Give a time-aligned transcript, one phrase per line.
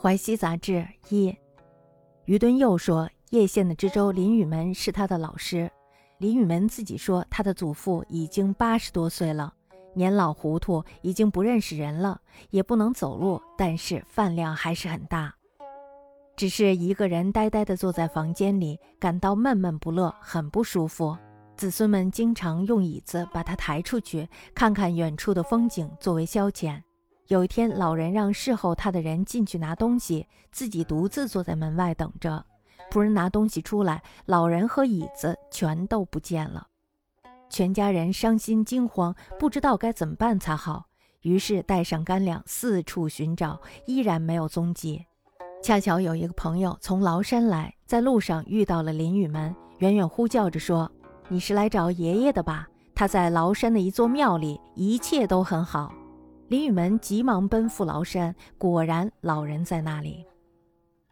[0.00, 1.36] 淮西杂志一，
[2.26, 5.68] 于敦又说，叶县的知州林雨门是他的老师。
[6.18, 9.52] 林雨门自己说，他的祖父已经八十多岁了，
[9.94, 15.34] 年老糊涂，已经不认识人了，也不能走路，但是饭量还是很大。
[16.36, 21.18] 只是一个人呆呆地坐在房间里，感到闷闷不乐，很不舒服。
[21.56, 26.80] 子孙们经常用椅子把他抬出去，看看远处的风景作为消遣。
[27.28, 32.42] 有一天，老人让侍候他的人进去拿东西，自己独自坐在门外等着。
[32.90, 36.66] 仆人拿东西出来，老人和椅子全都不见了。
[37.50, 40.86] 全家人伤心惊慌，不知道该怎么办才好。
[41.20, 45.04] 于是带上干粮四处寻找，依然没有踪迹。
[45.62, 50.90] 恰巧有一个朋友从崂山来，在路上遇到了林雨门，远远呼叫着说
[51.28, 52.66] ：“你是来找爷爷的吧？
[52.94, 55.92] 他在崂山的一座庙里，一切都很好。”
[56.48, 60.24] 林雨门急忙奔赴崂山，果然老人在那里。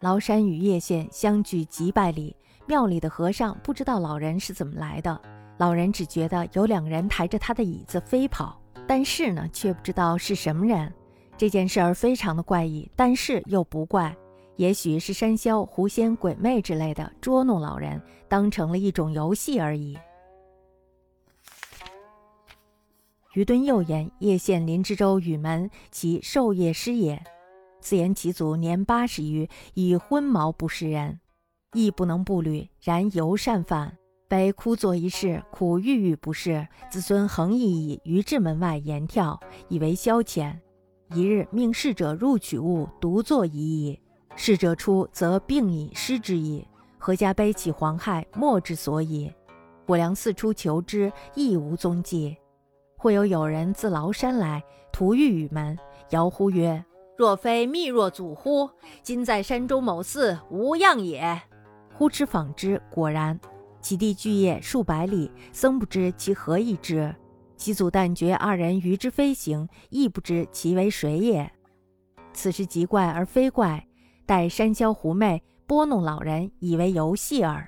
[0.00, 2.34] 崂山与叶县相距几百里，
[2.64, 5.20] 庙里的和尚不知道老人是怎么来的，
[5.58, 10.90] 老人只觉得有两个人抬着他的椅子飞跑，但是呢，却不知道是什么人。
[11.36, 14.16] 这件事儿非常的怪异，但是又不怪，
[14.56, 19.98] 也许是山魈、狐仙、鬼魅之类的捉弄老人，当成了一种游戏而已。
[23.36, 27.22] 于敦又言：叶县林之州雨门，其授业师也。
[27.82, 31.20] 自言其祖年八十余，以昏毛不识人，
[31.74, 33.94] 亦不能步履，然尤善饭。
[34.26, 36.66] 悲枯坐一室，苦郁郁不适。
[36.90, 40.56] 子孙恒以以于至门外言跳，以为消遣。
[41.10, 44.00] 一日命侍者入取物，独坐一矣。
[44.34, 46.66] 侍者出，则病已失之矣。
[46.96, 49.30] 何家悲起黄骇，莫之所以。
[49.84, 52.34] 我良四出求之，亦无踪迹。
[52.96, 55.78] 会有友人自崂山来，途遇雨门，
[56.10, 56.82] 遥呼曰
[57.16, 58.68] ：“若非密若祖乎？
[59.02, 61.40] 今在山中某寺，无恙也。”
[61.94, 63.38] 呼之访之，果然，
[63.80, 67.14] 其地巨业数百里，僧不知其何以之。
[67.56, 71.50] 其祖但觉二人于之飞行，亦不知其为谁也。
[72.32, 73.86] 此事极怪而非怪，
[74.26, 77.66] 待山魈狐媚拨弄老人，以为游戏耳。